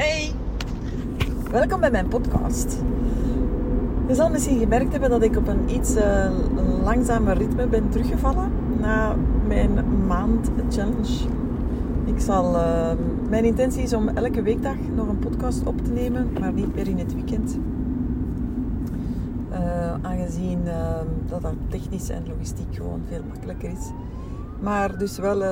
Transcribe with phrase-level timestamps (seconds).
[0.00, 0.32] Hey,
[1.50, 2.78] welkom bij mijn podcast.
[4.08, 6.30] Je zal misschien gemerkt hebben dat ik op een iets uh,
[6.82, 9.16] langzamer ritme ben teruggevallen na
[9.46, 11.28] mijn maand challenge.
[12.04, 12.90] Ik zal, uh,
[13.28, 16.88] mijn intentie is om elke weekdag nog een podcast op te nemen, maar niet meer
[16.88, 17.58] in het weekend.
[19.52, 20.58] Uh, aangezien
[21.28, 23.90] dat dat technisch en logistiek gewoon veel makkelijker is.
[24.60, 25.42] Maar dus wel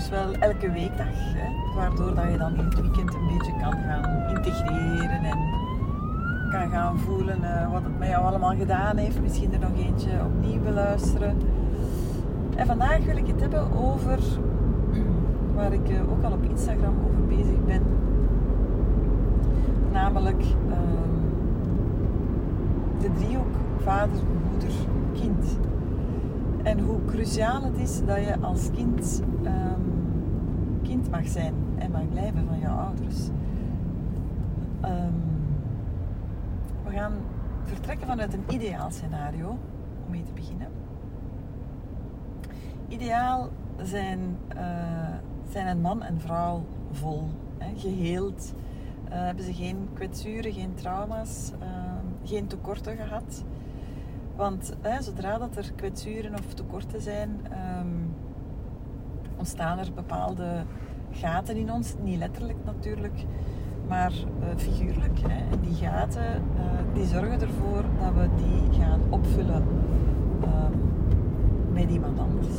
[0.00, 1.06] dus wel elke weekdag.
[1.12, 5.38] Hè, waardoor dat je dan in het weekend een beetje kan gaan integreren en
[6.50, 9.20] kan gaan voelen uh, wat het met jou allemaal gedaan heeft.
[9.20, 11.36] Misschien er nog eentje opnieuw beluisteren.
[12.56, 14.18] En vandaag wil ik het hebben over
[15.56, 17.82] waar ik uh, ook al op Instagram over bezig ben.
[19.92, 20.76] Namelijk uh,
[23.00, 24.76] de driehoek vader, moeder,
[25.12, 25.58] kind.
[26.62, 29.99] En hoe cruciaal het is dat je als kind um,
[30.90, 33.28] kind mag zijn en mag blijven van jouw ouders.
[34.84, 35.22] Um,
[36.84, 37.12] we gaan
[37.64, 39.48] vertrekken vanuit een ideaal scenario,
[40.04, 40.68] om mee te beginnen.
[42.88, 43.48] Ideaal
[43.82, 44.62] zijn, uh,
[45.50, 48.54] zijn een man en vrouw vol, hè, geheeld.
[49.08, 51.68] Uh, hebben ze geen kwetsuren, geen trauma's, uh,
[52.24, 53.44] geen tekorten gehad.
[54.36, 57.30] Want zodra dat er kwetsuren of tekorten zijn,
[57.78, 57.99] um,
[59.40, 60.64] ontstaan er bepaalde
[61.10, 61.94] gaten in ons.
[62.02, 63.24] Niet letterlijk natuurlijk,
[63.88, 65.18] maar uh, figuurlijk.
[65.18, 65.52] Hè.
[65.52, 66.62] En die gaten uh,
[66.94, 69.62] die zorgen ervoor dat we die gaan opvullen
[70.42, 70.80] um,
[71.72, 72.58] met iemand anders.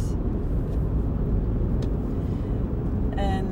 [3.15, 3.45] En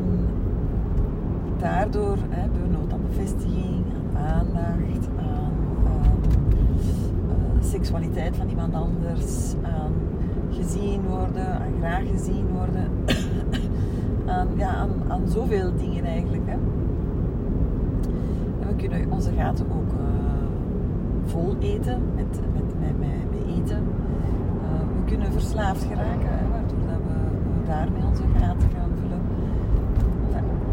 [1.58, 5.48] daardoor hebben we nood aan bevestiging, aan aandacht, aan
[7.62, 9.94] seksualiteit van iemand anders, aan
[10.52, 12.88] gezien worden, aan graag gezien worden,
[14.36, 16.46] aan, ja, aan, aan zoveel dingen eigenlijk.
[16.46, 16.58] Hè.
[18.60, 20.00] En we kunnen onze gaten ook uh,
[21.26, 23.84] vol eten met, met, met, eten.
[23.84, 29.22] Uh, we kunnen verslaafd geraken, waardoor dat we daarmee onze gaten gaan vullen.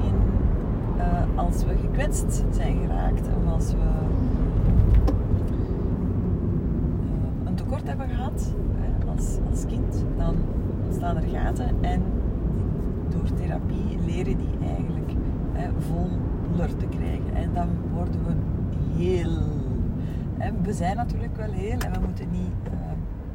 [0.01, 0.15] In,
[0.97, 3.97] uh, als we gekwetst zijn geraakt of als we
[7.67, 8.55] tekort hebben gehad
[9.51, 10.37] als, kind, dan
[10.85, 12.03] ontstaan er gaten en
[13.09, 15.13] door therapie leren die eigenlijk
[15.53, 17.35] hè, voller te krijgen.
[17.35, 18.35] En dan worden we
[19.03, 19.55] heel.
[20.63, 22.73] We zijn natuurlijk wel heel en we moeten niet, uh,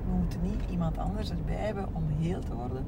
[0.10, 2.86] we moeten niet iemand anders erbij hebben om heel te worden.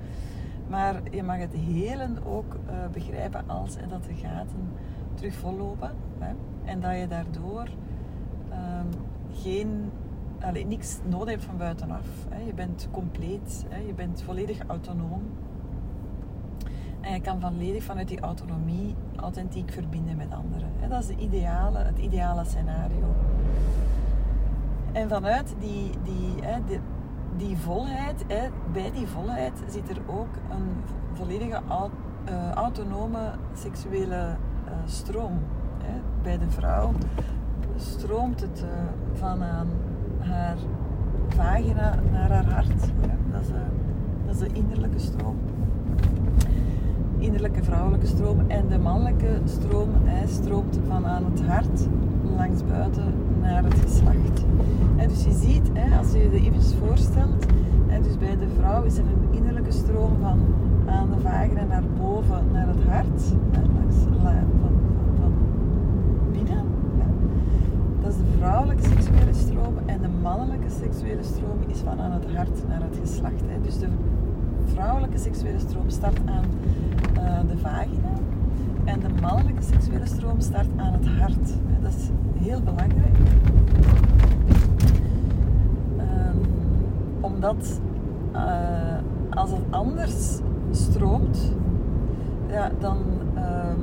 [0.67, 4.69] Maar je mag het helen ook uh, begrijpen als en dat de gaten
[5.13, 5.91] terug vollopen.
[6.19, 6.33] Hè,
[6.65, 7.67] en dat je daardoor
[8.49, 8.89] um,
[9.31, 9.91] geen
[10.43, 12.07] allee, niks nodig hebt van buitenaf.
[12.29, 12.41] Hè.
[12.41, 13.79] Je bent compleet, hè.
[13.79, 15.21] je bent volledig autonoom.
[17.01, 20.71] En je kan volledig vanuit die autonomie authentiek verbinden met anderen.
[20.79, 20.87] Hè.
[20.87, 23.15] Dat is de ideale, het ideale scenario.
[24.91, 26.79] En vanuit die, die, die,
[27.37, 28.25] die volheid,
[28.73, 30.83] bij die volheid zit er ook een
[31.13, 31.61] volledige
[32.29, 35.39] uh, autonome seksuele uh, stroom.
[36.21, 36.91] Bij de vrouw
[37.75, 38.69] stroomt het uh,
[39.13, 39.69] van aan
[40.25, 40.57] haar
[41.27, 42.79] vagina naar haar hart.
[43.31, 43.55] Dat, is, uh,
[44.25, 45.35] dat is de innerlijke stroom.
[47.17, 48.39] Innerlijke vrouwelijke stroom.
[48.47, 49.89] En de mannelijke stroom
[50.27, 51.87] stroomt van aan het hart
[52.37, 54.45] langs buiten naar het geslacht.
[54.95, 57.45] En dus je ziet, als je je even voorstelt,
[57.87, 60.39] en dus bij de vrouw is er een innerlijke stroom van
[60.85, 64.33] aan de vagina naar boven naar het hart, langs, van,
[65.19, 65.33] van
[66.31, 66.65] binnen.
[68.01, 68.89] Dat is de vrouwelijke
[69.33, 73.41] stroom en de mannelijke seksuele stroom is van aan het hart naar het geslacht.
[73.45, 73.61] Hè.
[73.61, 73.87] Dus de
[74.65, 76.45] vrouwelijke seksuele stroom start aan
[77.17, 78.13] uh, de vagina
[78.83, 81.53] en de mannelijke seksuele stroom start aan het hart.
[81.81, 82.09] Dat is
[82.43, 83.17] heel belangrijk.
[85.97, 86.41] Um,
[87.21, 87.79] omdat
[88.33, 88.97] uh,
[89.29, 90.39] als het anders
[90.71, 91.53] stroomt,
[92.47, 92.97] ja, dan,
[93.35, 93.81] um,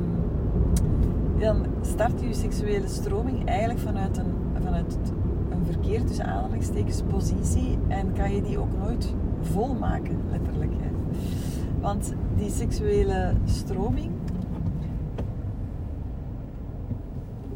[1.39, 4.99] dan start je seksuele stroming eigenlijk vanuit een, vanuit
[5.73, 10.73] verkeerd tussen aanhalingstekens positie en kan je die ook nooit volmaken, letterlijk.
[10.73, 10.91] Hè.
[11.81, 14.11] Want die seksuele stroming,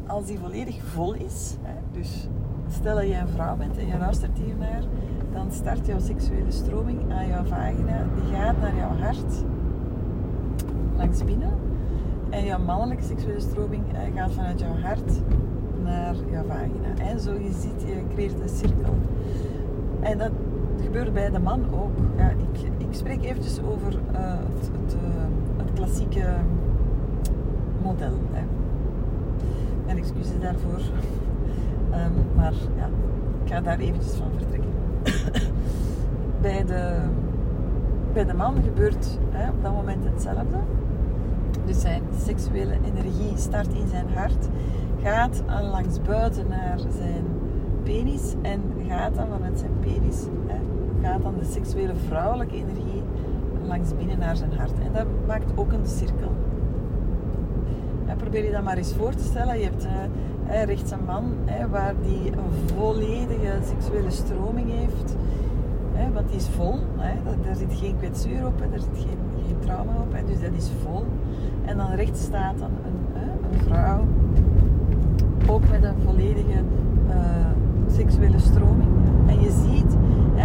[0.07, 2.27] als die volledig vol is, hè, dus
[2.69, 4.83] stel dat je een vrouw bent en je luistert hiernaar,
[5.33, 9.43] dan start jouw seksuele stroming aan jouw vagina, die gaat naar jouw hart,
[10.97, 11.53] langs binnen.
[12.29, 13.83] En jouw mannelijke seksuele stroming
[14.15, 15.11] gaat vanuit jouw hart
[15.85, 17.09] naar jouw vagina.
[17.11, 18.95] En zo je ziet, je creëert een cirkel.
[19.99, 20.31] En dat
[20.83, 21.97] gebeurt bij de man ook.
[22.17, 25.23] Ja, ik, ik spreek eventjes over uh, het, het, uh,
[25.57, 26.25] het, klassieke
[27.81, 28.19] model.
[28.31, 28.43] Hè.
[29.85, 30.79] En excuses daarvoor.
[31.93, 32.89] Um, maar ja,
[33.43, 34.71] ik ga daar eventjes van vertrekken.
[36.41, 36.99] bij, de,
[38.13, 40.57] bij de man gebeurt hè, op dat moment hetzelfde.
[41.65, 44.49] Dus zijn seksuele energie start in zijn hart,
[45.05, 47.25] gaat langs buiten naar zijn
[47.83, 50.25] penis en gaat dan vanuit zijn penis,
[51.01, 53.03] gaat dan de seksuele vrouwelijke energie
[53.67, 54.73] langs binnen naar zijn hart.
[54.83, 56.31] En dat maakt ook een cirkel.
[58.05, 59.57] En probeer je dat maar eens voor te stellen.
[59.57, 61.33] Je hebt uh, rechts een man
[61.69, 65.15] waar die een volledige seksuele stroming heeft.
[65.93, 66.79] Hè, want die is vol.
[67.45, 68.69] Daar zit geen kwetsuur op, hè.
[68.69, 70.13] daar zit geen, geen trauma op.
[70.13, 70.25] Hè.
[70.25, 71.05] Dus dat is vol.
[71.65, 74.03] En dan rechts staat dan een vrouw.
[75.47, 76.61] Ook met een volledige
[77.07, 77.15] uh,
[77.91, 78.89] seksuele stroming.
[79.27, 79.95] En je ziet,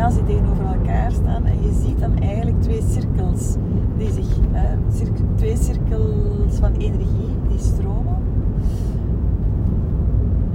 [0.02, 3.54] als die tegenover elkaar staan, en je ziet dan eigenlijk twee cirkels
[3.96, 4.26] die zich,
[5.34, 8.16] twee cirkels van energie die stromen.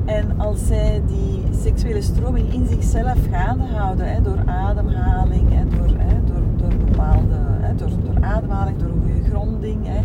[0.06, 5.98] En als zij die seksuele stroming in zichzelf gaande houden, hè, door ademhaling, hè, door,
[5.98, 10.02] hè, door, door bepaalde, hè, door, door ademhaling, door een gronding, hè,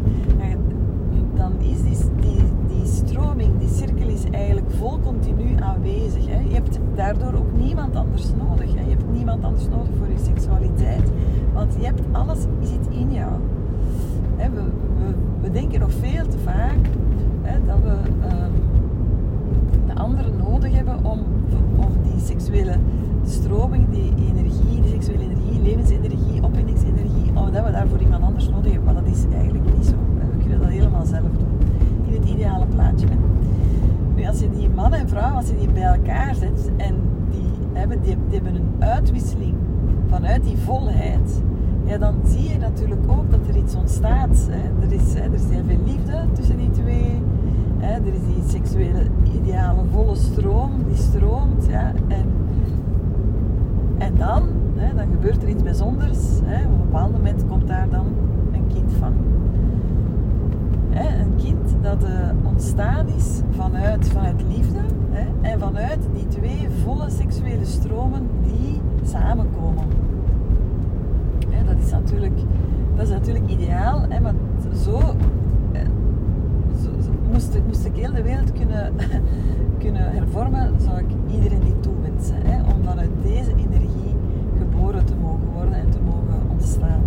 [1.35, 6.27] dan is die, die, die stroming, die cirkel is eigenlijk vol continu aanwezig.
[6.27, 6.39] Hè.
[6.39, 8.73] Je hebt daardoor ook niemand anders nodig.
[8.73, 11.11] Je hebt niemand anders nodig voor je seksualiteit.
[11.53, 13.33] Want je hebt alles zit in jou.
[14.37, 14.63] Hè, we,
[15.41, 16.79] we, denken nog veel te vaak
[17.67, 18.53] dat we um,
[19.87, 21.19] de anderen nodig hebben om,
[22.03, 22.77] die seksuele
[23.25, 29.07] stroming, die energie, die seksuele energie, levensenergie, opwindingsenergie, dat we daarvoor iemand anders nodig hebben
[29.07, 29.95] is eigenlijk niet zo.
[30.33, 31.59] We kunnen dat helemaal zelf doen.
[32.07, 33.07] In het ideale plaatje.
[34.17, 36.95] Nu, als je die man en vrouw, als je die bij elkaar zet en
[37.31, 39.55] die hebben, die, hebben een uitwisseling
[40.09, 41.43] vanuit die volheid,
[41.85, 44.49] ja, dan zie je natuurlijk ook dat er iets ontstaat.
[44.81, 47.23] Er, is, er is heel veel liefde tussen die twee.
[47.81, 49.03] Er is die seksuele
[49.35, 51.67] ideale volle stroom, die stroomt.
[51.69, 51.93] Ja.
[52.09, 52.27] En,
[53.99, 54.43] en dan,
[54.97, 56.19] dan gebeurt er iets bijzonders.
[56.39, 58.07] Op een bepaald moment komt daar dan
[58.53, 59.13] een kind van.
[60.91, 62.09] Hè, een kind dat uh,
[62.43, 64.79] ontstaan is vanuit, vanuit liefde
[65.11, 69.85] hè, en vanuit die twee volle seksuele stromen die samenkomen.
[71.67, 72.39] Dat, is natuurlijk,
[72.97, 74.35] dat is natuurlijk ideaal, hè, maar
[74.85, 74.99] zo,
[75.73, 75.83] eh,
[76.83, 78.93] zo, zo moest, moest, ik heel de wereld kunnen,
[79.83, 82.37] kunnen hervormen, zou ik iedereen die toewensen.
[82.75, 84.17] Om vanuit deze energie
[84.59, 87.03] geboren te mogen worden en te mogen ontstaan.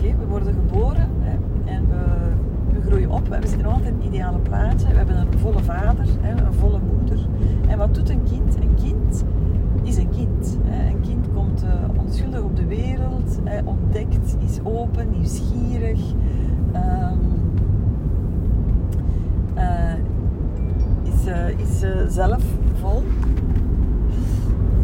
[0.00, 1.36] oké, we worden geboren hè,
[1.72, 1.96] en we,
[2.72, 3.28] we, groeien op.
[3.28, 4.88] We zitten altijd in het ideale plaatje.
[4.88, 7.18] We hebben een volle vader, hè, een volle moeder.
[7.68, 8.56] En wat doet een kind?
[8.56, 9.24] Een kind
[9.82, 10.58] is een kind.
[10.64, 10.88] Hè.
[10.90, 16.00] Een kind komt uh, onschuldig op de wereld, hè, ontdekt, is open, nieuwsgierig.
[16.74, 17.38] Um,
[19.56, 19.92] uh,
[21.02, 21.84] is, uh, is
[22.14, 22.42] zelf
[22.80, 23.02] vol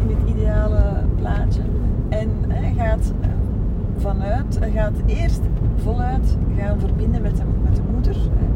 [0.07, 1.61] in het ideale plaatje.
[2.09, 2.29] En
[2.75, 3.13] gaat
[3.97, 5.41] vanuit, gaat eerst
[5.75, 8.15] voluit gaan verbinden met de, met de moeder.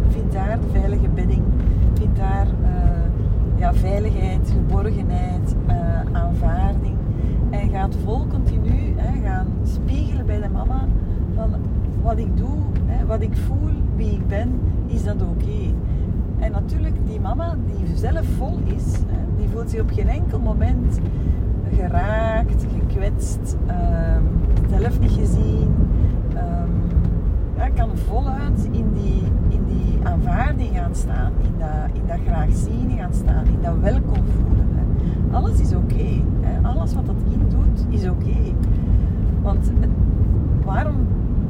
[0.10, 1.42] Vindt daar de veilige bedding,
[1.94, 2.70] vindt daar uh,
[3.60, 5.76] ja, veiligheid, geborgenheid, uh,
[6.12, 6.96] aanvaarding.
[7.50, 10.86] En gaat vol continu hè, gaan spiegelen bij de mama
[11.36, 11.50] van
[12.02, 15.24] wat ik doe, hè, wat ik voel, wie ik ben, is dat oké.
[15.24, 15.74] Okay?
[16.40, 20.40] En natuurlijk, die mama die zelf vol is, hè, die voelt zich op geen enkel
[20.40, 21.00] moment
[21.76, 24.24] geraakt, gekwetst, um,
[24.70, 25.74] zelf niet gezien.
[26.34, 26.70] Um,
[27.76, 32.98] kan voluit in die, in die aanvaarding gaan staan, in dat, in dat graag zien
[32.98, 34.68] gaan staan, in dat welkom voelen.
[35.32, 36.24] Alles is oké.
[36.62, 38.38] Alles wat dat kind doet, is oké.
[39.42, 39.72] Want
[40.66, 40.96] waarom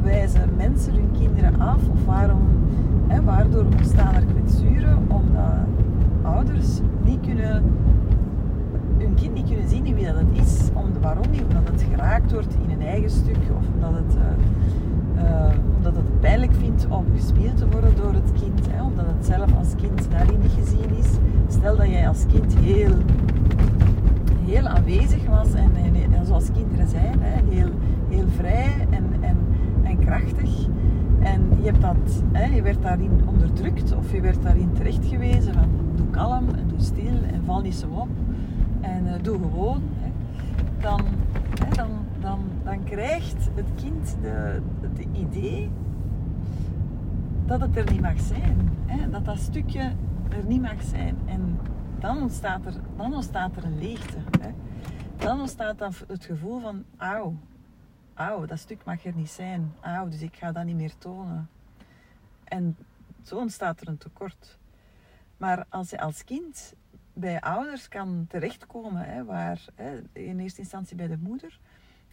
[0.04, 2.48] wijzen mensen hun kinderen af of waarom,
[3.24, 4.98] waardoor ontstaan er kwetsuren?
[5.08, 5.68] Omdat
[6.22, 7.64] ouders niet kunnen
[9.02, 10.70] hun kind niet kunnen zien wie dat het is.
[10.74, 11.42] Om, waarom niet?
[11.42, 16.20] Omdat het geraakt wordt in een eigen stuk of omdat het, uh, uh, omdat het
[16.20, 18.68] pijnlijk vindt om gespeeld te worden door het kind.
[18.72, 21.10] Hè, omdat het zelf als kind daarin niet gezien is.
[21.48, 22.94] Stel dat jij als kind heel,
[24.46, 27.70] heel aanwezig was en, en, en zoals kinderen zijn, hè, heel,
[28.10, 29.38] heel vrij en, en,
[29.84, 30.68] en krachtig.
[31.24, 35.54] En je, hebt dat, hè, je werd daarin onderdrukt of je werd daarin terecht gewezen
[35.54, 38.10] van doe kalm en doe stil en val niet zo op
[38.82, 40.12] en uh, doe gewoon, hè,
[40.80, 41.02] dan,
[41.66, 45.70] hè, dan, dan, dan krijgt het kind de, het idee
[47.46, 48.70] dat het er niet mag zijn.
[48.86, 49.92] Hè, dat dat stukje
[50.30, 51.18] er niet mag zijn.
[51.26, 51.60] En
[52.00, 54.18] dan ontstaat er, dan ontstaat er een leegte.
[54.40, 54.50] Hè.
[55.18, 57.34] Dan ontstaat dan het gevoel van, auw,
[58.28, 59.74] auw, dat stuk mag er niet zijn.
[59.82, 61.50] Auw, dus ik ga dat niet meer tonen.
[62.44, 62.78] En
[63.24, 64.60] zo ontstaat er een tekort.
[65.38, 66.74] Maar als je als kind
[67.14, 71.60] bij ouders kan terechtkomen, hè, waar hè, in eerste instantie bij de moeder,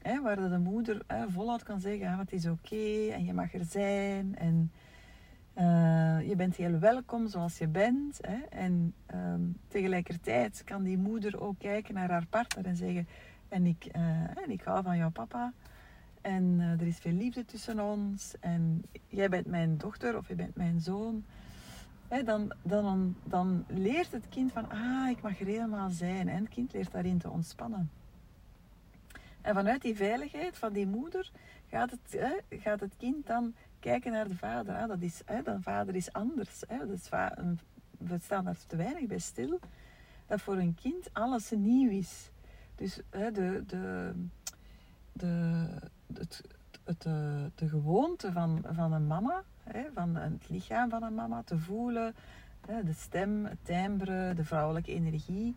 [0.02, 3.54] hè, waar de moeder hè, voluit kan zeggen, ah, het is oké en je mag
[3.54, 4.72] er zijn en
[5.58, 8.18] uh, je bent heel welkom zoals je bent.
[8.20, 13.08] Hè, en um, tegelijkertijd kan die moeder ook kijken naar haar partner en zeggen,
[13.48, 14.02] en ik, uh,
[14.42, 15.52] en ik hou van jouw papa.
[16.20, 18.34] En uh, er is veel liefde tussen ons.
[18.40, 21.24] En jij bent mijn dochter of je bent mijn zoon
[22.08, 26.28] dan, dan, dan leert het kind van, ah, ik mag er helemaal zijn.
[26.28, 27.90] En het kind leert daarin te ontspannen.
[29.40, 31.30] En vanuit die veiligheid van die moeder
[31.68, 32.18] gaat het,
[32.50, 34.74] gaat het kind dan kijken naar de vader.
[34.74, 36.62] Ah, dat is, hè, de vader is anders.
[36.68, 36.86] Hè.
[37.98, 39.58] We staan daar te weinig bij stil.
[40.26, 42.30] Dat voor een kind alles nieuw is.
[42.74, 44.12] Dus hè, de, de,
[45.18, 45.66] de,
[46.14, 46.42] het,
[46.84, 49.44] het, de, de gewoonte van, van een mama
[49.94, 52.14] van het lichaam van een mama te voelen,
[52.66, 55.56] de stem, het timbre, de vrouwelijke energie.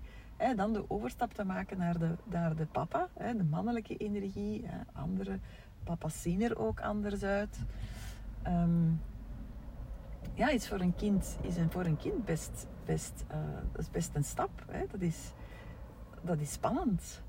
[0.55, 2.15] dan de overstap te maken naar de,
[2.55, 4.65] de papa, de mannelijke energie.
[4.93, 5.39] Andere
[5.83, 7.59] papa's zien er ook anders uit.
[8.41, 8.89] Ehm,
[10.33, 13.23] ja, iets voor een kind is een, voor een kind best, best,
[13.71, 14.65] dat is best een stap.
[14.71, 14.85] Hè.
[14.91, 15.31] Dat, is,
[16.21, 17.21] dat is spannend.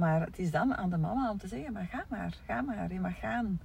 [0.00, 2.92] Maar het is dan aan de mama om te zeggen, maar ga maar, ga maar,
[2.92, 3.60] je mag gaan.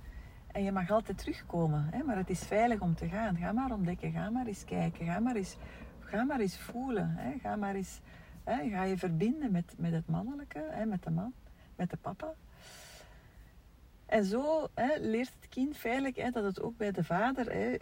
[0.48, 2.04] En je mag altijd terugkomen, hè?
[2.04, 3.38] maar het is veilig om te gaan.
[3.38, 5.58] Ga maar ontdekken, ga maar eens kijken, ga maar eens,
[6.00, 7.14] ga maar eens voelen.
[7.18, 7.40] Hè?
[7.40, 8.02] Ga maar eens,
[8.44, 8.70] hè?
[8.70, 10.86] ga je verbinden met, met het mannelijke, hè?
[10.86, 11.34] met de man,
[11.76, 12.34] met de papa.
[14.06, 17.76] En zo hè, leert het kind veilig hè, dat het ook bij de vader hè,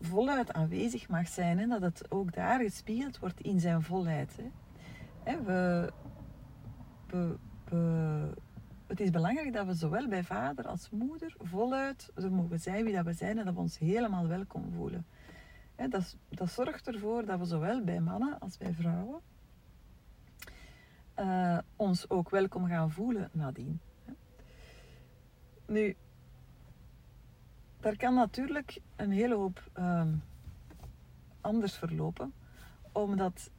[0.00, 1.58] voluit aanwezig mag zijn.
[1.58, 4.38] En dat het ook daar gespiegeld wordt in zijn volheid.
[5.22, 5.42] Hè.
[5.42, 5.92] We,
[7.68, 8.30] we
[8.86, 13.04] het is belangrijk dat we zowel bij vader als moeder voluit mogen zijn wie dat
[13.04, 15.06] we zijn en dat we ons helemaal welkom voelen.
[15.76, 19.20] dat, dat, zorgt ervoor dat we zowel bij mannen als bij vrouwen
[21.18, 23.80] uh, ons ook welkom gaan voelen nadien.
[25.66, 25.96] Nu,
[27.80, 30.06] daar kan natuurlijk een hele hoop uh,
[31.40, 32.32] anders verlopen,
[32.92, 33.50] omdat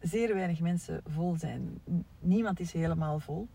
[0.00, 1.80] zeer weinig mensen vol zijn.
[2.20, 3.48] Niemand is helemaal vol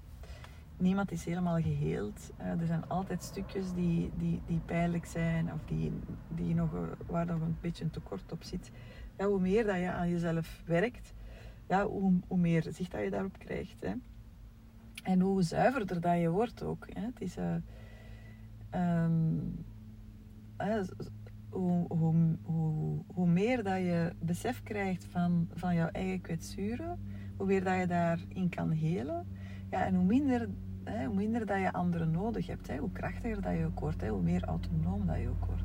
[0.78, 2.32] niemand is helemaal geheeld.
[2.40, 5.92] Uh, er zijn altijd stukjes die, die, die pijnlijk zijn of die,
[6.28, 6.70] die nog,
[7.06, 8.72] waar nog een beetje een tekort op zit.
[9.18, 11.14] Hoe meer dat je aan jezelf werkt,
[11.68, 13.76] ja, hoe, hoe meer zicht dat je daarop krijgt.
[13.80, 13.94] Hè.
[15.04, 16.88] En hoe zuiverder dat je wordt ook.
[16.94, 17.02] Hè.
[17.02, 17.56] Het is, uh,
[19.04, 19.66] um,
[21.54, 22.38] hoe, hoe,
[23.14, 27.00] hoe, meer dat je besef krijgt van, van jouw eigen kwetsuren,
[27.38, 29.26] hoe meer dat je daarin kan helen.
[29.70, 30.50] Ja, en hoe minder
[30.84, 34.02] hè, hoe minder dat je anderen nodig hebt, hè, hoe krachtiger dat je ook wordt,
[34.02, 35.64] hè, hoe meer autonoom dat je ook wordt.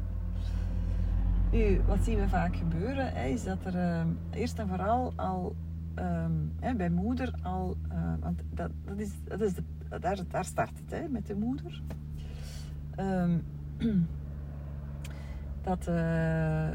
[1.50, 5.56] Nu, wat zien we vaak gebeuren, hè, is dat er uh, eerst en vooral al
[5.96, 9.62] um, hè, bij moeder al, uh, want dat, dat is, dat is de,
[10.00, 11.82] daar, daar start het hè, met de moeder.
[13.00, 13.42] Um,
[15.68, 16.70] dat, uh,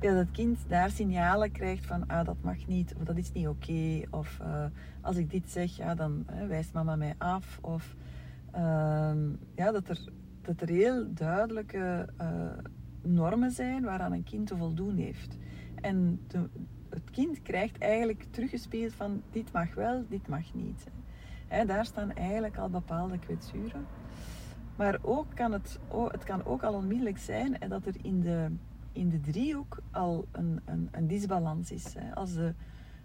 [0.00, 3.48] ja, dat kind daar signalen krijgt van ah, dat mag niet of dat is niet
[3.48, 4.02] oké.
[4.10, 4.64] of uh,
[5.00, 7.58] als ik dit zeg, ja, dan wijst mama mij af.
[7.62, 7.94] Of
[8.54, 9.12] uh,
[9.54, 9.98] ja, dat, er,
[10.42, 12.28] dat er heel duidelijke uh,
[13.02, 15.36] normen zijn waaraan een kind te voldoen heeft.
[15.80, 16.20] En
[16.88, 20.86] het kind krijgt eigenlijk teruggespeeld van dit mag wel, dit mag niet.
[21.66, 23.86] Daar staan eigenlijk al bepaalde kwetsuren.
[24.78, 28.50] Maar ook kan het, het kan ook al onmiddellijk zijn dat er in de
[28.98, 31.94] in de driehoek al een, een, een disbalans is.
[32.14, 32.54] Als, de,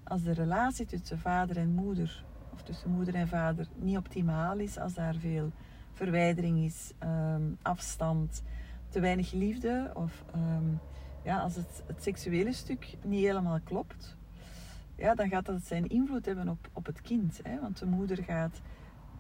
[0.04, 4.78] als de relatie tussen vader en moeder, of tussen moeder en vader, niet optimaal is,
[4.78, 5.52] als daar veel
[5.94, 8.44] verwijdering is, ehm, afstand,
[8.90, 10.66] te weinig liefde, of ehm,
[11.24, 14.18] ja, als het, het seksuele stuk niet helemaal klopt,
[14.96, 17.42] ja, dan gaat dat zijn invloed hebben op, op het kind.
[17.62, 18.62] Want de moeder gaat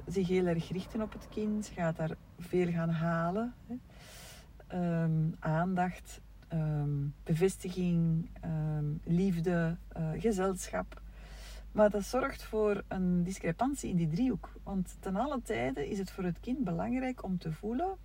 [0.07, 3.53] zich heel erg richten op het kind, gaat daar veel gaan halen.
[3.67, 3.75] Hè.
[4.67, 6.21] Ehm, aandacht,
[6.53, 11.01] um, bevestiging, ehm, liefde, uh, gezelschap.
[11.71, 14.49] Maar dat zorgt voor een discrepantie in die driehoek.
[14.63, 17.97] Want ten alle tijde is het voor het kind belangrijk om te voelen: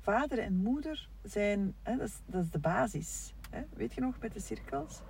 [0.00, 3.34] vader en moeder zijn, hè, dat, is, dat, is, de basis.
[3.50, 3.62] Hè.
[3.72, 5.00] Weet je nog met de cirkels?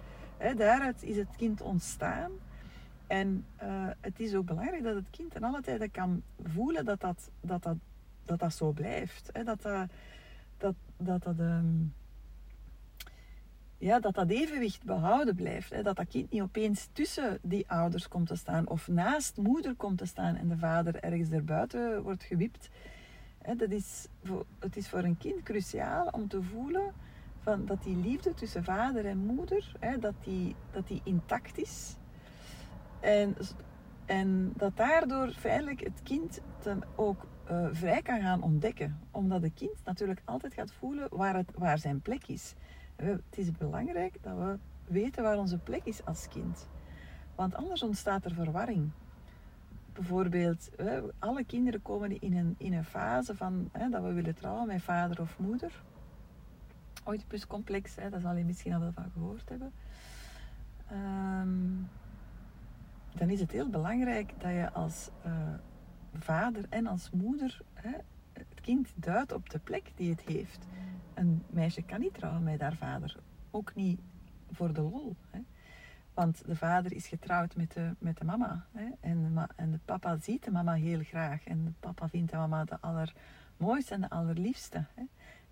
[0.57, 2.31] Daaruit is het kind ontstaan.
[3.07, 7.01] En uh, het is ook belangrijk dat het kind ten alle tijde kan voelen dat
[7.01, 7.63] dat, dat,
[8.25, 9.31] dat, dat, zo blijft.
[9.33, 9.45] Hè.
[9.45, 9.63] Dat
[10.59, 11.95] dat, dat, dat, um,
[13.79, 15.71] ja, dat dat evenwicht behouden blijft.
[15.71, 19.75] Hè, dat dat kind niet opeens tussen die ouders komt te staan of naast moeder
[19.75, 22.69] komt te staan en de vader ergens erbuiten wordt gewipt.
[23.39, 26.93] Hè, dat is voor, het is voor een kind cruciaal om te voelen
[27.41, 31.97] van, dat die liefde tussen vader en moeder, hè, dat, die, dat die intact is.
[33.05, 33.37] En,
[34.05, 39.01] en dat daardoor feitelijk het kind dan ook uh, vrij kan gaan ontdekken.
[39.11, 42.55] Omdat het kind natuurlijk altijd gaat voelen waar, waar zijn plek is.
[42.97, 46.69] Het is belangrijk dat we weten waar onze plek is als kind.
[47.35, 48.91] Want anders ontstaat er verwarring.
[49.93, 50.71] Bijvoorbeeld,
[51.19, 55.21] alle kinderen komen in een, in een fase van dat we willen trouwen met vader
[55.21, 55.83] of moeder.
[57.07, 59.73] Oedipuscomplex, hè, daar zal je misschien al wel van gehoord hebben.
[60.93, 61.89] Um,
[63.15, 65.33] dan is het heel belangrijk dat je als uh,
[66.15, 67.93] vader en als moeder hè,
[68.33, 70.67] het kind duidt op de plek die het heeft.
[71.15, 73.17] Een meisje kan niet trouwen met haar vader.
[73.51, 74.01] Ook niet
[74.51, 75.17] voor de lol.
[75.31, 75.41] Hè.
[76.15, 78.67] Want de vader is getrouwd met de, met de mama.
[78.73, 78.89] Hè.
[79.01, 81.45] En, de, en de papa ziet de mama heel graag.
[81.45, 84.85] En de papa vindt de mama de allermooiste en de allerliefste.
[84.95, 85.03] Hè.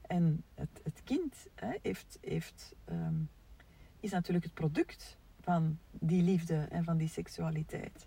[0.07, 3.28] En het, het kind hè, heeft, heeft, um,
[4.00, 8.06] is natuurlijk het product van die liefde en van die seksualiteit.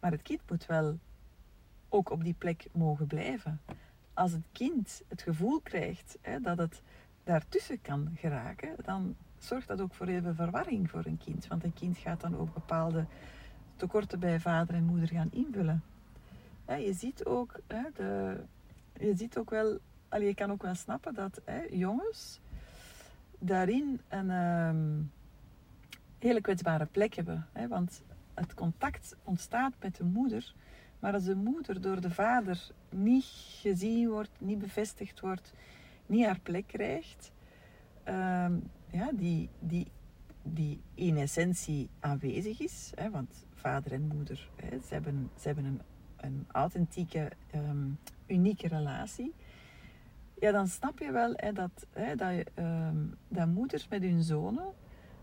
[0.00, 0.98] Maar het kind moet wel
[1.88, 3.60] ook op die plek mogen blijven.
[4.14, 6.82] Als het kind het gevoel krijgt hè, dat het
[7.24, 11.46] daartussen kan geraken, dan zorgt dat ook voor even verwarring voor een kind.
[11.46, 13.06] Want een kind gaat dan ook bepaalde
[13.76, 15.82] tekorten bij vader en moeder gaan invullen.
[16.66, 18.40] je ziet ook, hè, de,
[18.98, 22.40] je ziet ook wel, allee, je kan ook wel snappen dat hè, jongens
[23.38, 25.10] daarin een um,
[26.22, 27.46] hele kwetsbare plek hebben.
[27.52, 28.02] Hè, want
[28.34, 30.54] het contact ontstaat met de moeder,
[30.98, 33.24] maar als de moeder door de vader niet
[33.60, 35.52] gezien wordt, niet bevestigd wordt,
[36.06, 37.32] niet haar plek krijgt,
[38.04, 38.52] ehm,
[38.90, 39.90] ja, die, die,
[40.42, 42.92] die in essentie aanwezig is.
[42.94, 45.80] Hè, want vader en moeder, hè, ze hebben, ze hebben een,
[46.16, 49.34] een authentieke, um, unieke relatie.
[50.34, 54.72] Ja, dan snap je wel hè, dat, dat, je, um, dat moeders met hun zonen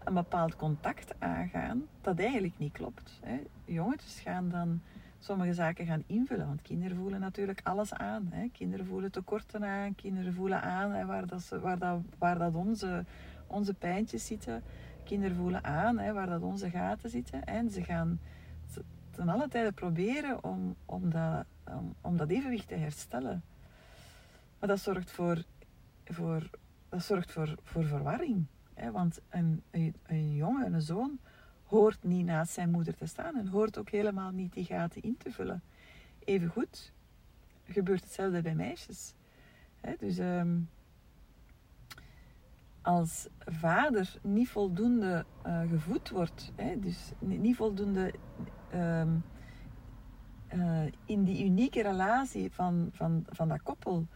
[0.08, 3.20] een bepaald contact aangaan dat eigenlijk niet klopt.
[3.24, 3.40] Hè.
[3.66, 4.82] Jongetjes gaan dan
[5.20, 6.48] sommige zaken gaan invullen.
[6.48, 8.28] Want kinderen voelen natuurlijk alles aan.
[8.32, 8.48] Hè.
[8.48, 13.06] Kinderen voelen tekorten aan, kinderen voelen aan waar, dat ze, waar, dat, waar dat onze,
[13.48, 14.64] onze pijntjes zitten.
[15.04, 17.46] Kinderen voelen aan hè, waar dat onze gaten zitten.
[17.46, 18.20] En ze gaan
[19.12, 23.44] ten alle tijde proberen om, om, dat, om, om dat evenwicht te herstellen.
[24.60, 25.44] Maar dat zorgt voor,
[26.06, 26.50] voor,
[26.90, 28.46] dat zorgt voor, voor verwarring.
[28.92, 31.20] Want een, een, jongen, een zoon,
[31.66, 35.18] hoort niet naast zijn moeder te staan en hoort ook helemaal niet die gaten in
[35.18, 35.62] te vullen.
[36.20, 36.94] Evengoed
[37.64, 39.14] gebeurt hetzelfde bij meisjes.
[40.00, 40.70] dus um,
[42.82, 48.14] als vader niet voldoende uh, gevoed wordt, dus niet voldoende
[48.74, 49.24] um,
[50.54, 54.08] uh, in die unieke relatie van, van, van dat koppel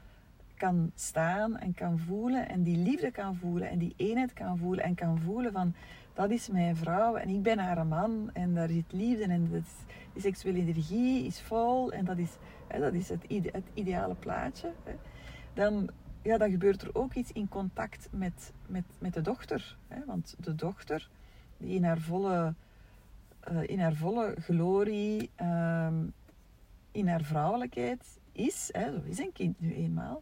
[0.61, 4.83] kan staan en kan voelen en die liefde kan voelen en die eenheid kan voelen
[4.83, 5.73] en kan voelen van
[6.13, 9.61] dat is mijn vrouw en ik ben haar man en daar zit liefde en dat
[9.61, 12.29] is, die seksuele energie is vol en dat is,
[12.67, 14.71] hè, dat is het, het ideale plaatje.
[14.83, 14.93] Hè.
[15.53, 15.89] Dan,
[16.21, 19.77] ja, dan gebeurt er ook iets in contact met, met, met de dochter.
[19.87, 20.05] Hè.
[20.05, 21.09] Want de dochter,
[21.57, 22.53] die in haar volle,
[23.51, 25.87] uh, in haar volle glorie, uh,
[26.91, 30.21] in haar vrouwelijkheid is, hè, zo is een kind nu eenmaal,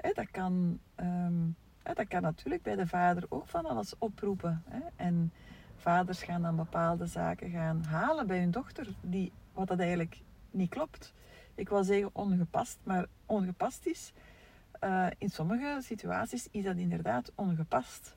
[0.00, 0.78] dat kan...
[0.96, 4.64] Um, dat kan natuurlijk bij de vader ook van alles oproepen.
[4.96, 5.32] En
[5.76, 10.70] vaders gaan dan bepaalde zaken gaan halen bij hun dochter, die, wat dat eigenlijk niet
[10.70, 11.14] klopt.
[11.54, 14.12] Ik wil zeggen ongepast, maar ongepast is.
[14.84, 18.16] Uh, in sommige situaties is dat inderdaad ongepast.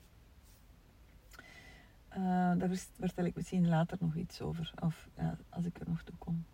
[2.10, 5.08] Uh, daar vertel ik misschien later nog iets over, of
[5.48, 6.44] als ik er nog toe kom.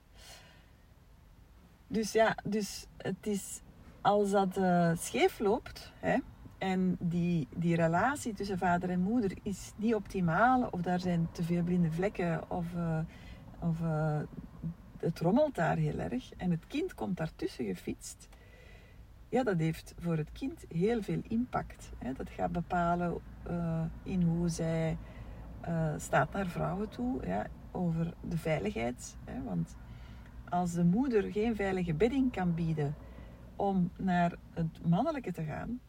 [1.87, 3.61] Dus ja, dus het is
[4.01, 6.17] als dat uh, scheef loopt, hè,
[6.59, 11.43] en die, die relatie tussen vader en moeder is niet optimaal, of daar zijn te
[11.43, 12.99] veel blinde vlekken, of, uh,
[13.59, 14.21] of uh,
[14.99, 16.33] het rommelt daar heel erg.
[16.37, 18.29] En het kind komt daartussen gefietst.
[19.29, 21.91] Ja, dat heeft voor het kind heel veel impact.
[21.99, 22.13] Hè.
[22.13, 23.21] Dat gaat bepalen
[24.03, 24.97] in hoe zij
[25.97, 29.17] staat naar vrouwen toe, ja, over de veiligheid.
[29.25, 29.43] Hè.
[29.43, 29.77] Want
[30.49, 32.95] als de moeder geen veilige bedding kan bieden
[33.61, 35.81] om naar het mannelijke te gaan,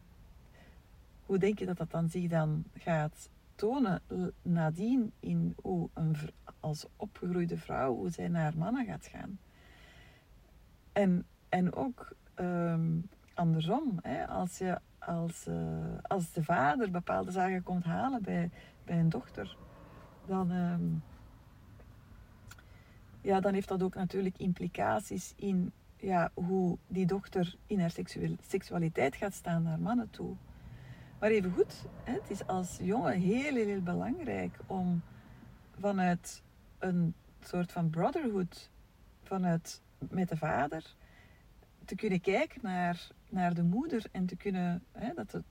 [1.26, 4.02] hoe denk je dat dat dan zich dan gaat tonen
[4.42, 6.16] nadien in hoe een,
[6.60, 9.38] als opgegroeide vrouw, hoe zij naar mannen gaat gaan?
[10.92, 15.54] En, en ook um, andersom, hè, als je als, eh,
[16.02, 18.50] als de vader bepaalde zaken komt halen bij,
[18.84, 19.56] bij een dochter,
[20.26, 20.84] dan, ehm,
[23.20, 25.72] ja, dan heeft dat ook natuurlijk implicaties in
[26.02, 27.94] ja, hoe die dochter in haar
[28.40, 30.36] seksualiteit gaat staan naar mannen toe.
[31.18, 35.02] Maar even goed, het is als jongen heel, heel, belangrijk om
[35.78, 36.42] vanuit
[36.78, 38.70] een soort van brotherhood,
[39.22, 40.94] vanuit met de vader,
[41.84, 45.42] te kunnen kijken naar, naar de moeder en te kunnen, hè, dat de,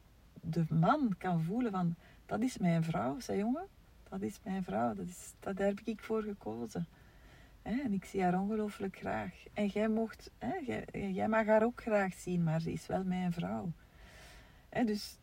[0.41, 3.67] de man kan voelen van, dat is mijn vrouw, zei jongen,
[4.09, 6.87] dat is mijn vrouw, dat is, dat, daar heb ik voor gekozen.
[7.61, 9.33] En ik zie haar ongelooflijk graag.
[9.53, 10.31] En jij, mocht,
[10.65, 13.71] jij, jij, mag haar ook graag zien, maar ze is wel mijn vrouw.
[14.69, 15.17] Dus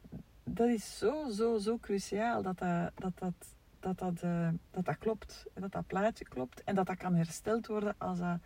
[0.45, 3.35] dat is zo, zo, zo cruciaal dat dat, dat, dat,
[3.81, 5.47] dat, dat, uh, dat, klopt.
[5.55, 6.65] Dat dat plaatje klopt.
[6.65, 8.39] En dat dat kan hersteld worden als dat,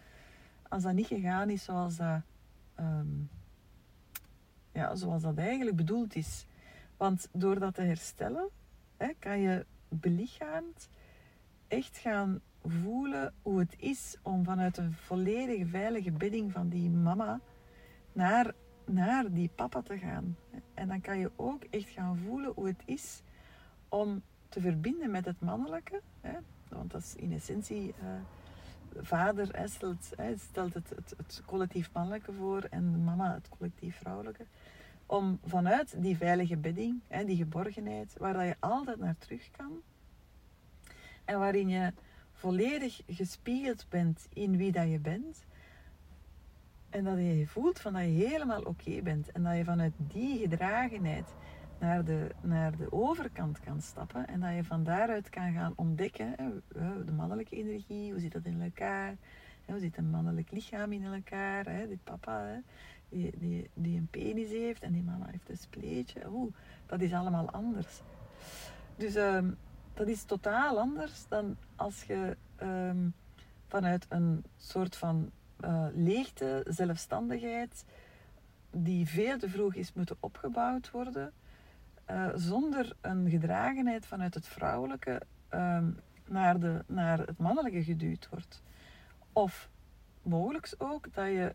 [0.68, 2.20] als dat niet gegaan is zoals dat,
[2.80, 3.30] um,
[4.72, 6.46] ja, zoals dat eigenlijk bedoeld is.
[6.96, 8.48] Want door dat te herstellen,
[9.18, 10.88] kan je belichaamd
[11.68, 17.40] echt gaan voelen hoe het is om vanuit een volledige veilige bedding van die mama
[18.12, 20.36] naar, naar die papa te gaan.
[20.74, 23.22] En dan kan je ook echt gaan voelen hoe het is
[23.88, 26.00] om te verbinden met het mannelijke.
[26.20, 26.38] Hè?
[26.68, 28.20] Want dat is in essentie, uh,
[29.00, 34.46] vader stelt, hè, stelt het, het, collectief mannelijke voor en mama het collectief vrouwelijke.
[35.06, 39.80] Om vanuit die veilige bedding, hè, die geborgenheid, waar dat je altijd naar terug kan.
[41.24, 41.92] En waarin je
[42.42, 45.44] volledig gespiegeld bent in wie dat je bent.
[46.90, 49.32] En dat je voelt van dat je helemaal oké bent.
[49.32, 51.34] En dat je vanuit die gedragenheid
[51.78, 54.26] naar de, naar de overkant kan stappen.
[54.28, 58.44] En dat je van daaruit kan gaan ontdekken hè, de mannelijke energie, hoe zit dat
[58.44, 59.16] in elkaar?
[59.64, 61.64] Hoe zit een mannelijk lichaam in elkaar?
[61.64, 61.88] Hè?
[61.88, 62.58] Die papa hè,
[63.08, 66.20] die, die, die een penis heeft en die mama heeft een spleetje.
[66.32, 66.54] Oeh,
[66.86, 68.02] dat is allemaal anders.
[68.96, 69.38] Dus uh,
[69.94, 73.14] dat is totaal anders dan als je um,
[73.66, 75.30] vanuit een soort van
[75.64, 77.84] uh, leegte, zelfstandigheid,
[78.70, 81.32] die veel te vroeg is moeten opgebouwd worden,
[82.10, 88.62] uh, zonder een gedragenheid vanuit het vrouwelijke um, naar, de, naar het mannelijke geduwd wordt.
[89.32, 89.70] Of
[90.22, 91.54] mogelijk ook dat je,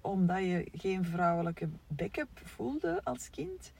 [0.00, 3.72] omdat je geen vrouwelijke backup voelde als kind,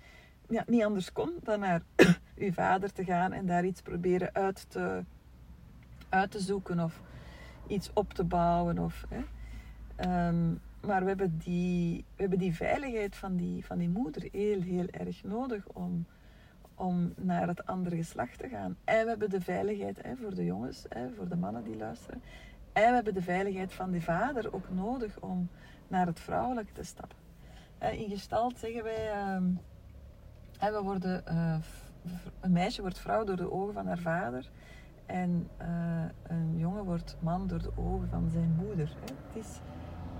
[0.49, 1.83] ja, niet anders kon dan naar
[2.37, 5.05] uw vader te gaan en daar iets proberen uit te,
[6.09, 7.01] uit te zoeken of
[7.66, 8.79] iets op te bouwen.
[8.79, 9.22] Of, hè.
[10.29, 14.61] Um, maar we hebben, die, we hebben die veiligheid van die, van die moeder heel,
[14.61, 16.07] heel erg nodig om,
[16.75, 18.77] om naar het andere geslacht te gaan.
[18.85, 22.22] En we hebben de veiligheid hè, voor de jongens, hè, voor de mannen die luisteren.
[22.72, 25.49] En we hebben de veiligheid van die vader ook nodig om
[25.88, 27.18] naar het vrouwelijke te stappen.
[27.79, 29.61] In gestalt zeggen wij, um,
[30.59, 31.57] we worden, uh,
[32.40, 34.51] een meisje wordt vrouw door de ogen van haar vader.
[35.07, 38.97] En uh, een jongen wordt man door de ogen van zijn moeder.
[39.01, 39.14] Hè.
[39.27, 39.61] Het is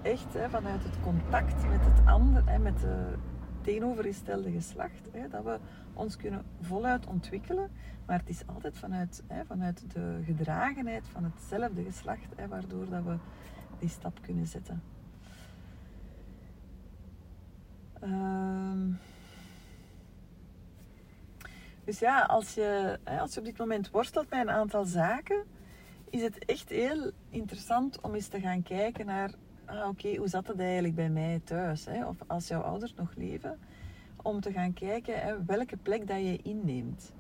[0.03, 3.15] echt hè, vanuit het contact met het ander, met de
[3.61, 5.59] tegenovergestelde geslacht, hè, dat we
[5.93, 7.71] ons kunnen voluit ontwikkelen.
[8.07, 13.05] Maar het is altijd vanuit, hè, vanuit de gedragenheid van hetzelfde geslacht, hè, waardoor dat
[13.05, 13.17] we
[13.79, 14.83] die stap kunnen zetten.
[18.03, 18.99] Um,
[21.87, 25.45] dus ja, als je, als je op dit moment worstelt met een aantal zaken,
[26.11, 29.31] is het echt heel interessant om eens te gaan kijken naar,
[29.65, 31.85] ah, oké, hoe zat het eigenlijk bij mij thuis?
[31.85, 32.07] Hè?
[32.07, 33.59] Of als jouw ouders nog leven,
[34.23, 37.13] om te gaan kijken hè, welke plek dat je inneemt.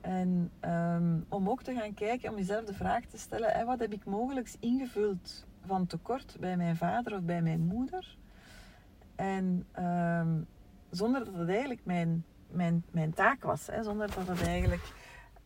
[0.00, 3.80] En um, om ook te gaan kijken, om jezelf de vraag te stellen, hè, wat
[3.80, 8.16] heb ik mogelijk ingevuld van tekort bij mijn vader of bij mijn moeder?
[9.14, 10.46] En um,
[10.90, 13.66] zonder dat het eigenlijk mijn mijn, mijn taak was.
[13.66, 14.92] Hè, zonder dat het eigenlijk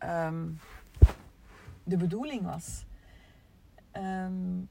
[0.05, 0.59] um,
[1.85, 2.85] de bedoeling was.
[3.93, 4.69] Um,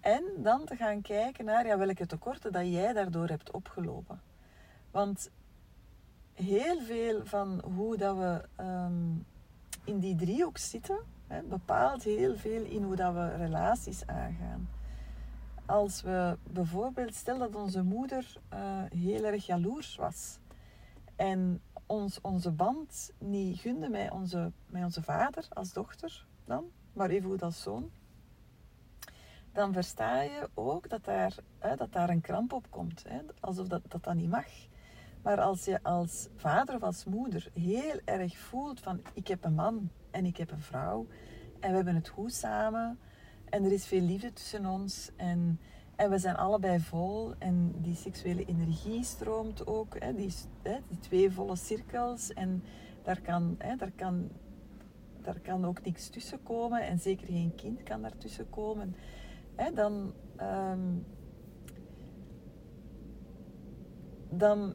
[0.00, 4.20] en dan te gaan kijken naar ja, welke tekorten dat jij daardoor hebt opgelopen.
[4.90, 5.30] Want
[6.34, 9.26] heel veel van hoe dat we um,
[9.84, 14.68] in die driehoek zitten, hè, bepaalt heel veel in hoe dat we relaties aangaan.
[15.66, 18.58] Als we bijvoorbeeld, stel dat onze moeder uh,
[18.94, 20.38] heel erg jaloers was
[21.16, 27.10] en ons, onze band niet gunde met onze, met onze vader als dochter dan, maar
[27.10, 27.90] even goed als zoon,
[29.52, 33.04] dan versta je ook dat daar, hè, dat daar een kramp op komt.
[33.08, 34.46] Hè, alsof dat, dat dat niet mag.
[35.22, 39.54] Maar als je als vader of als moeder heel erg voelt van ik heb een
[39.54, 41.06] man en ik heb een vrouw
[41.60, 42.98] en we hebben het goed samen
[43.44, 45.60] en er is veel liefde tussen ons en,
[45.96, 49.98] En we zijn allebei vol en die seksuele energie stroomt ook.
[49.98, 52.32] Hè, die, hè, die twee volle cirkels.
[52.32, 52.62] En
[53.02, 54.28] daar kan, hè, daar, kan,
[55.22, 56.86] daar kan ook niks tussen komen.
[56.86, 58.96] En zeker geen kind kan daartussen komen.
[59.54, 61.06] Hè, dan, um,
[64.30, 64.74] dan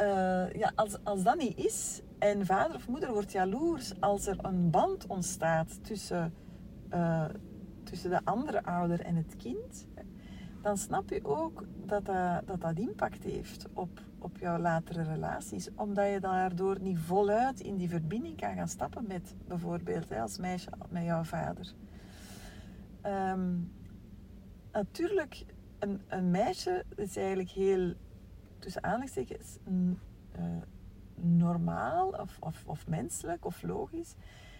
[0.00, 4.36] uh, ja, als, als dat niet is en vader of moeder wordt jaloers als er
[4.42, 6.34] een band ontstaat tussen,
[6.90, 7.24] uh,
[7.82, 9.86] tussen de andere ouder en het kind,
[10.60, 15.68] dan snap je ook dat dat, dat, dat impact heeft op, op jouw latere relaties.
[15.74, 20.70] Omdat je daardoor niet voluit in die verbinding kan gaan stappen met bijvoorbeeld als meisje
[20.88, 21.72] met jouw vader.
[23.06, 23.72] Um,
[24.72, 25.44] natuurlijk,
[25.78, 27.94] een, een meisje is eigenlijk heel,
[28.58, 30.44] tussen aanhalingstekens, uh,
[31.14, 34.14] normaal of, of, of menselijk of logisch.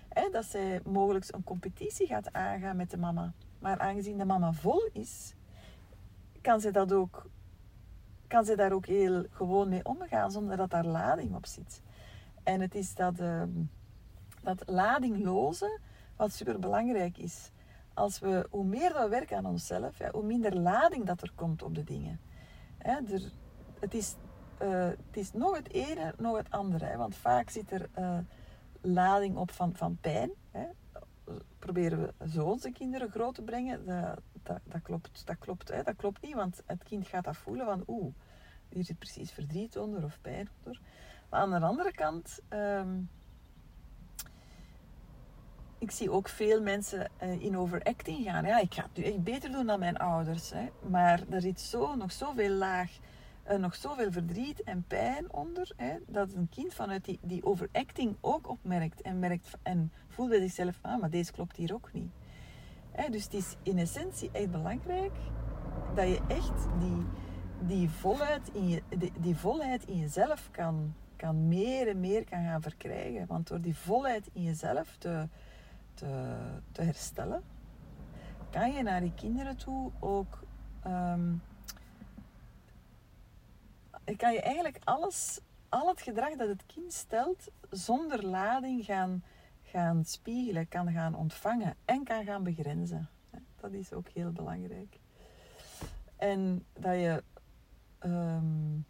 [0.09, 3.33] Hè, dat zij mogelijk een competitie gaat aangaan met de mama.
[3.59, 5.35] Maar aangezien de mama vol is,
[6.41, 7.27] kan ze, dat ook,
[8.27, 11.83] kan ze daar ook heel gewoon mee omgaan zonder dat daar lading op zit.
[12.43, 13.43] En het is dat, uh,
[14.43, 15.79] dat ladingloze
[16.17, 17.51] wat super belangrijk is.
[17.95, 21.63] Als we, hoe meer we werken aan onszelf, ja, hoe minder lading dat er komt
[21.63, 22.21] op de dingen.
[22.79, 23.33] Hè, er,
[23.81, 24.17] het, is,
[24.63, 26.97] uh, het is nog het ene, nog het andere.
[26.97, 28.19] Want vaak zit er uh,
[28.81, 30.31] lading op van, van pijn.
[30.51, 30.67] Hè.
[31.59, 33.87] Proberen we zo onze kinderen groot te brengen.
[34.43, 37.67] Dat, dat, klopt, dat, klopt, hè, dat klopt niet, want het kind gaat dat voelen
[37.67, 38.15] van oeh,
[38.69, 40.81] hier zit precies verdriet onder of pijn onder.
[41.31, 43.11] Maar aan de andere kant, um,
[45.79, 48.45] ik zie ook veel mensen uh, in overacting gaan.
[48.45, 50.51] Ja, ik ga het nu echt beter doen dan mijn ouders.
[50.51, 50.69] Hè.
[50.89, 52.99] Maar er zit zo, nog zoveel laag,
[53.51, 58.17] uh, nog zoveel verdriet en pijn onder, hè, dat een kind vanuit die, die overacting
[58.21, 62.11] ook opmerkt en merkt en voelt bij zichzelf, ah, maar deze klopt hier ook niet
[63.09, 65.17] dus het is in essentie echt belangrijk
[65.95, 67.05] dat je echt die,
[67.67, 68.83] die, volheid, in je,
[69.21, 73.27] die, volheid in jezelf kan, kan meer en meer kan gaan verkrijgen.
[73.27, 75.29] Want door die volheid in jezelf te,
[75.95, 76.37] te,
[76.73, 77.43] te herstellen,
[78.51, 80.39] kan je naar die kinderen toe ook.
[80.87, 81.43] Um,
[84.17, 89.23] kan je eigenlijk alles, al het gedrag dat het kind stelt, zonder lading gaan
[89.71, 93.09] gaan spiegelen, kan gaan ontvangen en kan gaan begrenzen.
[93.61, 94.99] Dat is ook heel belangrijk.
[96.17, 97.23] En dat je,
[98.01, 98.87] um,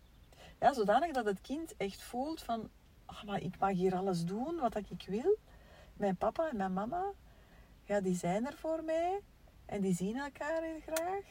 [0.61, 2.69] ja, zodanig dat het kind echt voelt van,
[3.05, 5.37] ach, maar ik mag hier alles doen wat ik wil.
[5.95, 7.13] Mijn papa en mijn mama,
[7.85, 9.21] ja, die zijn er voor mij
[9.67, 11.25] en die zien elkaar heel graag.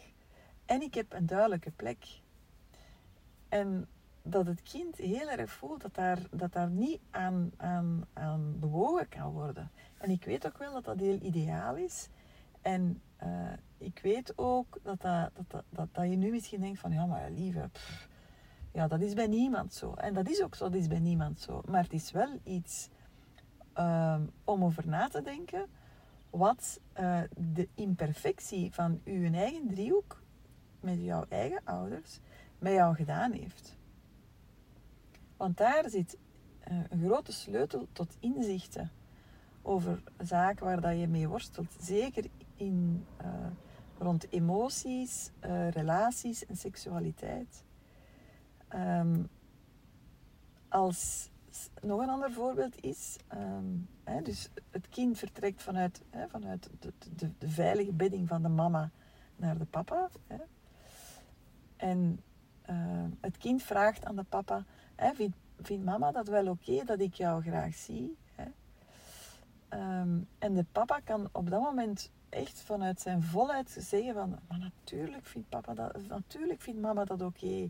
[0.66, 2.06] En ik heb een duidelijke plek.
[3.50, 3.88] En
[4.22, 9.10] dat het kind heel erg voelt dat daar, dat daar niet aan, aan, aan bewogen
[9.10, 9.72] kan worden.
[9.98, 12.10] En ik weet ook wel dat dat heel ideaal is.
[12.62, 16.92] En uh, ik weet ook dat, dat, dat, dat, dat, je nu misschien denkt van
[16.92, 17.70] ja, maar lieve,
[18.72, 19.94] ja, dat is bij niemand zo.
[19.94, 21.62] En dat is ook zo, dat is bij niemand zo.
[21.66, 22.90] Maar het is wel iets
[23.78, 25.68] um, om over na te denken
[26.30, 30.22] wat uh, de imperfectie van uw eigen driehoek
[30.80, 32.20] met jouw eigen ouders
[32.60, 33.78] met jou gedaan heeft.
[35.38, 36.18] Want daar zit
[36.60, 38.92] eh, een grote sleutel tot inzichten
[39.62, 41.76] over zaken waar dat je mee worstelt.
[41.80, 43.28] Zeker in, uh,
[43.98, 47.64] rond emoties, uh, relaties en seksualiteit.
[48.76, 49.30] Um,
[50.70, 51.30] als
[51.82, 56.94] nog een ander voorbeeld is, um, hè, dus het kind vertrekt vanuit, hè, vanuit de,
[57.16, 58.92] de, de, veilige bedding van de mama
[59.36, 60.10] naar de papa.
[60.28, 60.38] Hè.
[61.76, 62.24] En
[62.70, 62.76] uh,
[63.22, 64.64] het kind vraagt aan de papa,
[64.96, 68.18] hè, vindt, vindt mama dat wel oké dat ik jou graag zie?
[69.74, 74.60] Um, en de papa kan op dat moment echt vanuit zijn volheid zeggen van, maar
[74.60, 77.70] natuurlijk vindt, papa dat, natuurlijk vindt mama dat oké.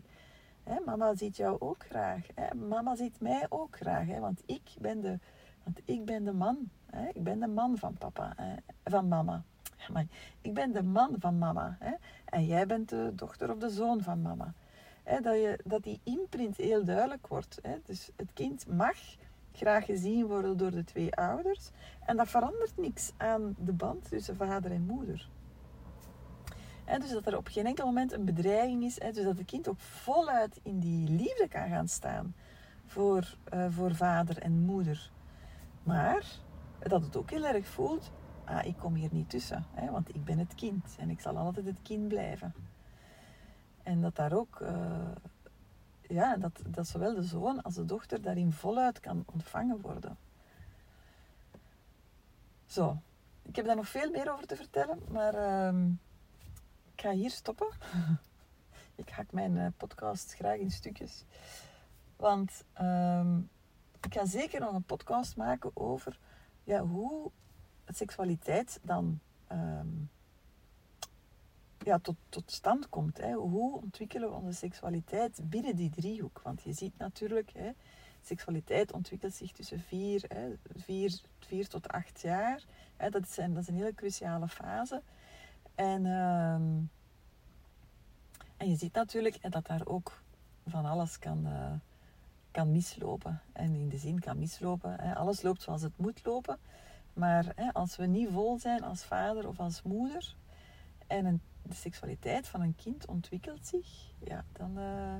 [0.84, 2.26] Mama ziet jou ook graag.
[2.34, 2.54] Hè?
[2.54, 4.20] Mama ziet mij ook graag, hè?
[4.20, 5.18] want ik ben de,
[5.64, 6.70] want ik ben de man.
[6.86, 7.08] Hè?
[7.08, 8.54] Ik ben de man van papa, hè?
[8.84, 9.42] van mama.
[9.92, 10.06] Maar
[10.40, 11.76] ik ben de man van mama.
[11.78, 11.92] Hè?
[12.24, 14.54] En jij bent de dochter of de zoon van mama
[15.04, 17.60] dat, je, dat die imprint heel duidelijk wordt.
[17.84, 18.96] Dus het kind mag
[19.52, 21.70] graag gezien worden door de twee ouders.
[22.06, 25.28] En dat verandert niks aan de band tussen vader en moeder.
[26.98, 28.94] dus dat er op geen enkel moment een bedreiging is.
[28.94, 32.34] dus dat het kind ook voluit in die liefde kan gaan staan
[32.86, 35.10] voor, uh, voor vader en moeder.
[35.82, 36.24] Maar
[36.78, 38.10] dat het ook heel erg voelt,
[38.44, 39.66] ah, ik kom hier niet tussen.
[39.90, 42.54] want ik ben het kind en ik zal altijd het kind blijven.
[43.82, 45.10] En dat daar ook, uh,
[46.00, 50.16] ja, dat, dat zowel de zoon als de dochter daarin voluit kan ontvangen worden.
[52.66, 52.98] Zo,
[53.42, 55.82] ik heb daar nog veel meer over te vertellen, maar uh,
[56.94, 57.68] ik ga hier stoppen.
[58.94, 61.24] ik hak mijn uh, podcast graag in stukjes.
[62.16, 63.38] Want ehm,
[64.00, 66.18] ik ga zeker nog een podcast maken over
[66.64, 67.30] ja, hoe
[67.86, 69.88] seksualiteit dan ehm,
[71.84, 73.18] ja, tot, tot stand komt.
[73.18, 73.32] Hè.
[73.32, 76.40] Hoe ontwikkelen we onze seksualiteit binnen die driehoek?
[76.44, 77.70] Want je ziet natuurlijk, hè,
[78.20, 82.64] seksualiteit ontwikkelt zich tussen vier, tot acht jaar.
[82.96, 83.10] Hè.
[83.10, 85.02] Dat, is een, dat hele cruciale fase.
[85.74, 86.78] En, ehm,
[88.56, 90.22] en je ziet natuurlijk dat daar ook
[90.66, 91.72] van alles kan, uh,
[92.50, 93.40] kan mislopen.
[93.52, 95.00] En in de zin kan mislopen.
[95.00, 95.14] Hè.
[95.14, 96.58] Alles loopt zoals het moet lopen.
[97.12, 100.34] Maar hè, als we niet vol zijn als vader of als moeder
[101.06, 103.88] en een, de seksualiteit van een kind ontwikkelt zich,
[104.24, 105.14] ja, dan, uh,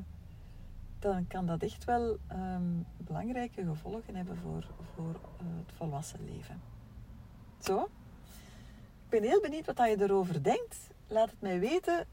[0.98, 6.60] dan kan dat echt wel um, belangrijke gevolgen hebben voor, voor uh, het volwassen leven.
[7.58, 7.88] Zo?
[9.04, 10.76] Ik ben heel benieuwd wat je erover denkt.
[11.08, 12.06] Laat het mij weten.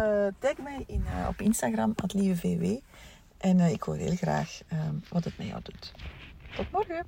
[0.00, 2.78] Uh, tag mij in, op Instagram, lievevw.
[3.38, 5.92] En ik hoor heel graag um, wat het met jou doet.
[6.56, 7.06] Tot morgen!